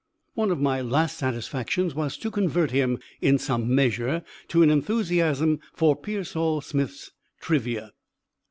One 0.33 0.49
of 0.49 0.59
my 0.59 0.81
last 0.81 1.15
satisfactions 1.19 1.93
was 1.93 2.17
to 2.17 2.31
convert 2.31 2.71
him 2.71 2.97
(in 3.21 3.37
some 3.37 3.75
measure) 3.75 4.23
to 4.47 4.63
an 4.63 4.71
enthusiasm 4.71 5.59
for 5.75 5.95
Pearsall 5.95 6.61
Smith's 6.61 7.11
"Trivia." 7.39 7.93